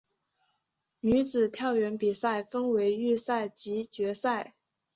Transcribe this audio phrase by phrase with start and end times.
[1.01, 4.55] 女子跳远比赛分为预赛及决赛。